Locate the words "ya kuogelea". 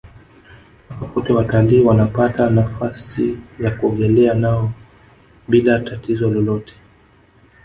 3.59-4.33